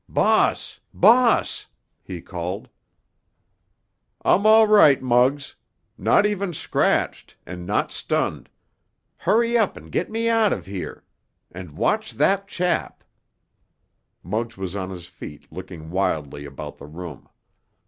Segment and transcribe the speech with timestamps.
[0.09, 0.79] "Boss!
[0.95, 1.67] Boss!"
[2.01, 2.69] he called.
[4.25, 5.55] "I'm all right, Muggs!
[5.95, 8.49] Not even scratched, and not stunned.
[9.15, 11.03] Hurry up and get me out of here.
[11.51, 13.03] And watch that chap——"
[14.23, 17.29] Muggs was on his feet, looking wildly about the room.